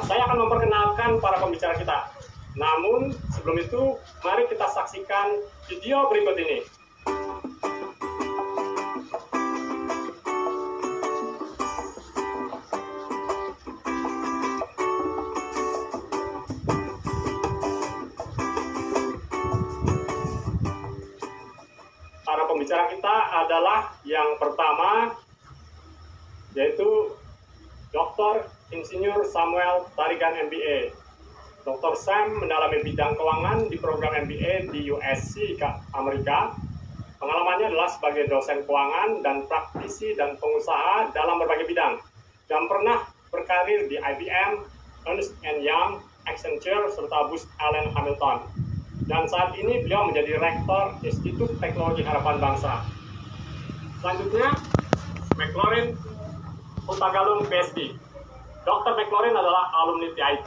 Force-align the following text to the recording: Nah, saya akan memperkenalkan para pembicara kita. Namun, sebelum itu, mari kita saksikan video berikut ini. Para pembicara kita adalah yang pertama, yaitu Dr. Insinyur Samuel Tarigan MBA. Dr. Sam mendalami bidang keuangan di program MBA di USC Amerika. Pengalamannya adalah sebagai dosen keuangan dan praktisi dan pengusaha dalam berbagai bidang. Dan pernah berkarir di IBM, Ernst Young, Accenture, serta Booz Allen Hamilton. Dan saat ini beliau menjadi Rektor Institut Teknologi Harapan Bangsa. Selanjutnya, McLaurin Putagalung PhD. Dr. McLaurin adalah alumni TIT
Nah, 0.00 0.08
saya 0.08 0.24
akan 0.24 0.48
memperkenalkan 0.48 1.20
para 1.20 1.36
pembicara 1.44 1.76
kita. 1.76 2.08
Namun, 2.56 3.12
sebelum 3.36 3.60
itu, 3.60 4.00
mari 4.24 4.48
kita 4.48 4.64
saksikan 4.64 5.44
video 5.68 6.08
berikut 6.08 6.40
ini. 6.40 6.64
Para 22.24 22.48
pembicara 22.48 22.88
kita 22.88 23.16
adalah 23.44 23.92
yang 24.08 24.40
pertama, 24.40 25.12
yaitu 26.56 26.88
Dr. 27.92 28.59
Insinyur 28.80 29.28
Samuel 29.28 29.84
Tarigan 29.92 30.48
MBA. 30.48 30.96
Dr. 31.68 31.92
Sam 32.00 32.40
mendalami 32.40 32.80
bidang 32.80 33.12
keuangan 33.12 33.68
di 33.68 33.76
program 33.76 34.24
MBA 34.24 34.72
di 34.72 34.88
USC 34.88 35.60
Amerika. 35.92 36.56
Pengalamannya 37.20 37.68
adalah 37.68 37.92
sebagai 37.92 38.32
dosen 38.32 38.64
keuangan 38.64 39.20
dan 39.20 39.44
praktisi 39.44 40.16
dan 40.16 40.40
pengusaha 40.40 41.12
dalam 41.12 41.36
berbagai 41.36 41.68
bidang. 41.68 42.00
Dan 42.48 42.64
pernah 42.72 43.04
berkarir 43.28 43.84
di 43.92 44.00
IBM, 44.00 44.64
Ernst 45.04 45.36
Young, 45.44 46.00
Accenture, 46.24 46.88
serta 46.96 47.28
Booz 47.28 47.44
Allen 47.60 47.92
Hamilton. 47.92 48.48
Dan 49.04 49.28
saat 49.28 49.52
ini 49.60 49.84
beliau 49.84 50.08
menjadi 50.08 50.40
Rektor 50.40 50.96
Institut 51.04 51.52
Teknologi 51.60 52.00
Harapan 52.00 52.40
Bangsa. 52.40 52.80
Selanjutnya, 54.00 54.56
McLaurin 55.36 55.92
Putagalung 56.88 57.44
PhD. 57.44 57.92
Dr. 58.60 58.92
McLaurin 58.92 59.32
adalah 59.32 59.72
alumni 59.82 60.12
TIT 60.12 60.38